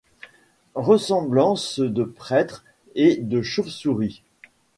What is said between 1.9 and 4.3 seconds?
prêtre et de chauve-souris